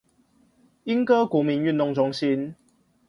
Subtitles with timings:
[0.85, 2.55] 鶯歌國民運動中心